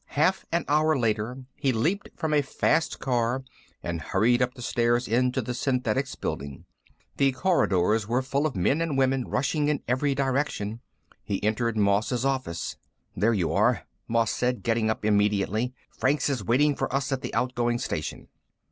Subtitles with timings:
[0.15, 3.43] Half an hour later, he leaped from a fast car
[3.83, 6.65] and hurried up the stairs into the Synthetics Building.
[7.17, 10.79] The corridors were full of men and women rushing in every direction.
[11.23, 12.77] He entered Moss's office.
[13.15, 15.71] "There you are," Moss said, getting up immediately.
[15.91, 18.27] "Franks is waiting for us at the outgoing station."